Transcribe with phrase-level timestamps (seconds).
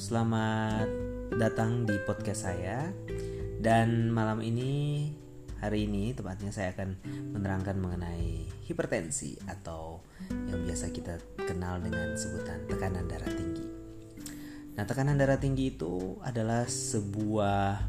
[0.00, 0.88] selamat
[1.36, 2.88] datang di podcast saya.
[3.60, 5.12] Dan malam ini,
[5.60, 6.96] hari ini tepatnya saya akan
[7.36, 10.00] menerangkan mengenai hipertensi atau
[10.32, 13.68] yang biasa kita kenal dengan sebutan tekanan darah tinggi.
[14.80, 17.84] Nah, tekanan darah tinggi itu adalah sebuah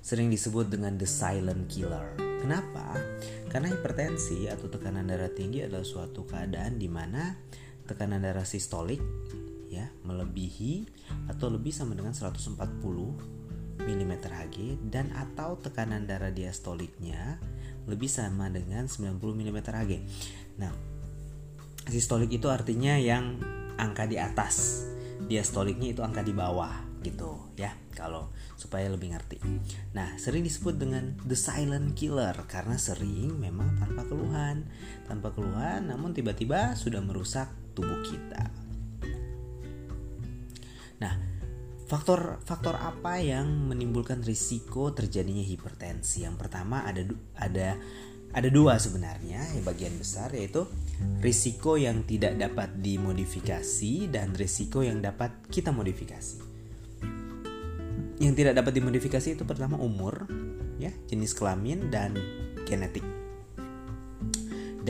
[0.00, 2.16] sering disebut dengan the silent killer.
[2.40, 2.96] Kenapa?
[3.52, 7.36] Karena hipertensi atau tekanan darah tinggi adalah suatu keadaan di mana
[7.84, 9.04] tekanan darah sistolik
[9.70, 10.90] ya melebihi
[11.30, 12.58] atau lebih sama dengan 140
[13.80, 14.56] mm Hg
[14.90, 17.38] dan atau tekanan darah diastoliknya
[17.88, 19.92] lebih sama dengan 90 mm Hg.
[20.60, 20.72] Nah,
[21.88, 23.40] sistolik itu artinya yang
[23.80, 24.84] angka di atas,
[25.24, 28.28] diastoliknya itu angka di bawah gitu ya kalau
[28.60, 29.40] supaya lebih ngerti.
[29.96, 34.68] Nah, sering disebut dengan the silent killer karena sering memang tanpa keluhan,
[35.08, 38.59] tanpa keluhan namun tiba-tiba sudah merusak tubuh kita.
[41.00, 41.14] Nah,
[41.88, 46.22] faktor-faktor apa yang menimbulkan risiko terjadinya hipertensi?
[46.22, 47.02] Yang pertama ada
[47.40, 47.74] ada
[48.30, 50.62] ada dua sebenarnya yang bagian besar yaitu
[51.18, 56.38] risiko yang tidak dapat dimodifikasi dan risiko yang dapat kita modifikasi.
[58.20, 60.28] Yang tidak dapat dimodifikasi itu pertama umur,
[60.76, 62.14] ya, jenis kelamin dan
[62.68, 63.19] genetik.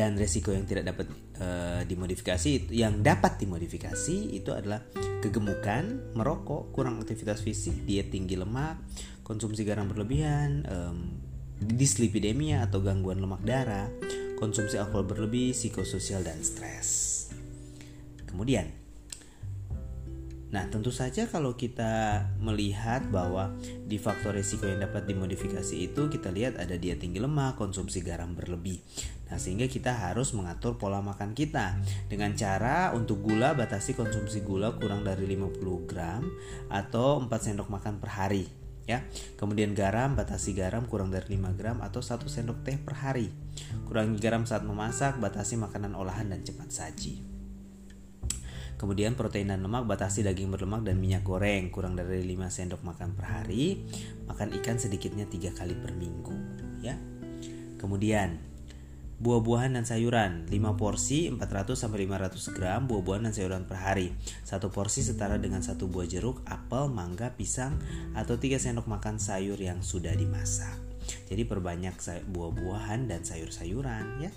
[0.00, 1.48] Dan risiko yang tidak dapat e,
[1.84, 4.80] dimodifikasi yang dapat dimodifikasi itu adalah
[5.20, 8.80] kegemukan, merokok, kurang aktivitas fisik, diet tinggi lemak,
[9.20, 11.20] konsumsi garam berlebihan, um,
[11.60, 13.92] dislipidemia atau gangguan lemak darah,
[14.40, 17.28] konsumsi alkohol berlebih, psikososial dan stres.
[18.24, 18.79] Kemudian,
[20.50, 23.54] nah tentu saja kalau kita melihat bahwa
[23.86, 28.34] di faktor risiko yang dapat dimodifikasi itu kita lihat ada diet tinggi lemak, konsumsi garam
[28.34, 28.82] berlebih.
[29.30, 31.78] Nah, sehingga kita harus mengatur pola makan kita
[32.10, 36.26] dengan cara untuk gula batasi konsumsi gula kurang dari 50 gram
[36.66, 38.44] atau 4 sendok makan per hari
[38.90, 39.06] ya.
[39.38, 43.30] Kemudian garam batasi garam kurang dari 5 gram atau 1 sendok teh per hari.
[43.86, 47.39] Kurangi garam saat memasak, batasi makanan olahan dan cepat saji.
[48.80, 51.68] Kemudian protein dan lemak batasi daging berlemak dan minyak goreng.
[51.68, 53.84] Kurang dari 5 sendok makan per hari.
[54.24, 56.32] Makan ikan sedikitnya 3 kali per minggu
[56.80, 56.96] ya.
[57.76, 58.40] Kemudian
[59.20, 60.48] buah-buahan dan sayuran.
[60.48, 64.16] 5 porsi 400 sampai 500 gram buah-buahan dan sayuran per hari.
[64.48, 67.76] Satu porsi setara dengan satu buah jeruk apel mangga pisang
[68.16, 70.80] atau 3 sendok makan sayur yang sudah dimasak.
[71.28, 72.00] Jadi perbanyak
[72.32, 74.32] buah-buahan dan sayur-sayuran ya.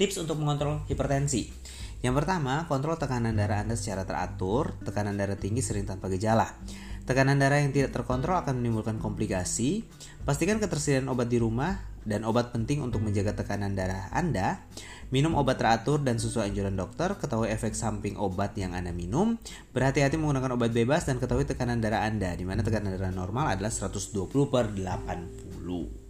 [0.00, 1.52] Tips untuk mengontrol hipertensi
[2.00, 6.48] yang pertama kontrol tekanan darah anda secara teratur tekanan darah tinggi sering tanpa gejala
[7.10, 9.82] Tekanan darah yang tidak terkontrol akan menimbulkan komplikasi.
[10.22, 14.62] Pastikan ketersediaan obat di rumah dan obat penting untuk menjaga tekanan darah Anda.
[15.10, 19.42] Minum obat teratur dan sesuai anjuran dokter, ketahui efek samping obat yang Anda minum,
[19.74, 23.74] berhati-hati menggunakan obat bebas dan ketahui tekanan darah Anda, di mana tekanan darah normal adalah
[23.74, 26.09] 120 per 80.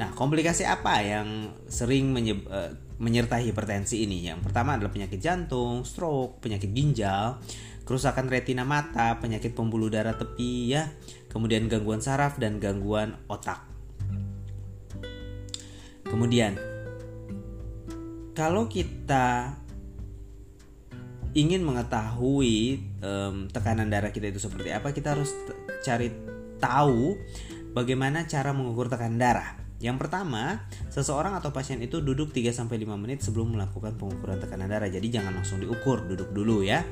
[0.00, 2.16] Nah, komplikasi apa yang sering
[2.48, 4.24] uh, menyertai hipertensi ini?
[4.32, 7.36] Yang pertama adalah penyakit jantung, stroke, penyakit ginjal,
[7.84, 10.88] kerusakan retina mata, penyakit pembuluh darah tepi ya,
[11.28, 13.60] kemudian gangguan saraf dan gangguan otak.
[16.08, 16.56] Kemudian,
[18.32, 19.52] kalau kita
[21.36, 25.28] ingin mengetahui um, tekanan darah kita itu seperti apa, kita harus
[25.84, 26.08] cari
[26.56, 27.20] tahu
[27.76, 29.60] bagaimana cara mengukur tekanan darah.
[29.80, 32.68] Yang pertama, seseorang atau pasien itu duduk 3 5
[33.00, 34.92] menit sebelum melakukan pengukuran tekanan darah.
[34.92, 36.84] Jadi jangan langsung diukur, duduk dulu ya.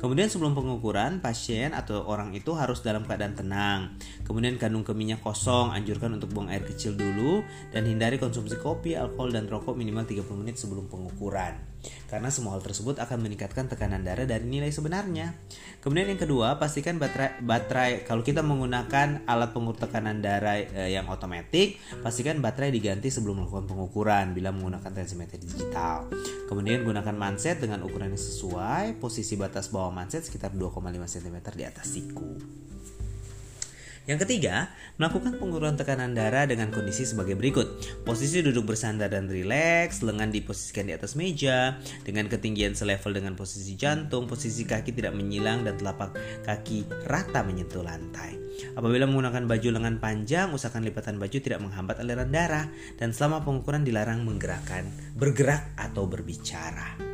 [0.00, 3.80] Kemudian sebelum pengukuran, pasien atau orang itu harus dalam keadaan tenang.
[4.24, 9.36] Kemudian kandung kemihnya kosong, anjurkan untuk buang air kecil dulu dan hindari konsumsi kopi, alkohol
[9.36, 11.69] dan rokok minimal 30 menit sebelum pengukuran.
[12.10, 15.36] Karena semua hal tersebut akan meningkatkan tekanan darah dari nilai sebenarnya.
[15.80, 21.08] Kemudian yang kedua, pastikan baterai baterai kalau kita menggunakan alat pengukur tekanan darah e, yang
[21.08, 26.10] otomatis, pastikan baterai diganti sebelum melakukan pengukuran bila menggunakan tensimeter digital.
[26.50, 31.64] Kemudian gunakan manset dengan ukuran yang sesuai, posisi batas bawah manset sekitar 2,5 cm di
[31.64, 32.30] atas siku.
[34.08, 37.84] Yang ketiga, melakukan pengukuran tekanan darah dengan kondisi sebagai berikut.
[38.02, 43.76] Posisi duduk bersandar dan rileks, lengan diposisikan di atas meja, dengan ketinggian selevel dengan posisi
[43.76, 46.16] jantung, posisi kaki tidak menyilang dan telapak
[46.48, 48.40] kaki rata menyentuh lantai.
[48.72, 52.66] Apabila menggunakan baju lengan panjang, usahakan lipatan baju tidak menghambat aliran darah
[52.96, 57.09] dan selama pengukuran dilarang menggerakkan, bergerak atau berbicara.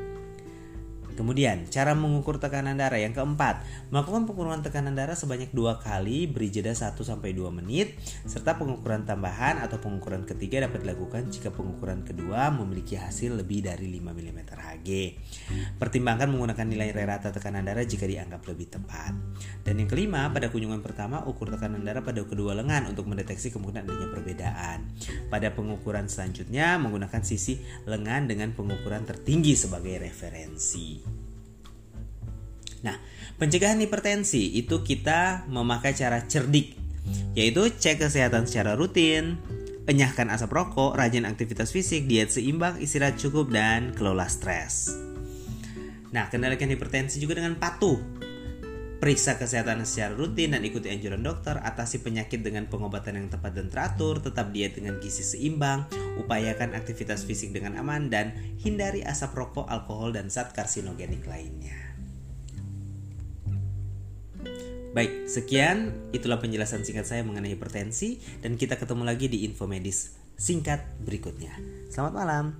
[1.16, 6.52] Kemudian, cara mengukur tekanan darah yang keempat, melakukan pengukuran tekanan darah sebanyak dua kali, beri
[6.52, 7.96] jeda 1 sampai 2 menit,
[8.28, 13.88] serta pengukuran tambahan atau pengukuran ketiga dapat dilakukan jika pengukuran kedua memiliki hasil lebih dari
[13.88, 14.88] 5 mm Hg.
[15.80, 19.16] Pertimbangkan menggunakan nilai rata tekanan darah jika dianggap lebih tepat.
[19.64, 23.86] Dan yang kelima, pada kunjungan pertama ukur tekanan darah pada kedua lengan untuk mendeteksi kemungkinan
[23.88, 24.78] adanya perbedaan.
[25.32, 31.05] Pada pengukuran selanjutnya menggunakan sisi lengan dengan pengukuran tertinggi sebagai referensi.
[32.84, 32.96] Nah,
[33.40, 36.76] pencegahan hipertensi itu kita memakai cara cerdik,
[37.32, 39.40] yaitu cek kesehatan secara rutin,
[39.86, 44.90] enyahkan asap rokok, rajin aktivitas fisik, diet seimbang, istirahat cukup, dan kelola stres.
[46.10, 47.98] Nah, kendalikan hipertensi juga dengan patuh.
[48.96, 53.68] Periksa kesehatan secara rutin dan ikuti anjuran dokter, atasi penyakit dengan pengobatan yang tepat dan
[53.68, 55.84] teratur, tetap diet dengan gizi seimbang,
[56.16, 61.85] upayakan aktivitas fisik dengan aman, dan hindari asap rokok, alkohol, dan zat karsinogenik lainnya.
[64.96, 70.16] Baik, sekian itulah penjelasan singkat saya mengenai hipertensi dan kita ketemu lagi di info medis
[70.40, 71.52] singkat berikutnya.
[71.92, 72.56] Selamat malam.